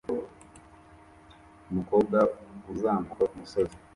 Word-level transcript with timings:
Umukobwa 1.69 2.17
uzamuka 2.73 3.13
kumusozi 3.31 3.75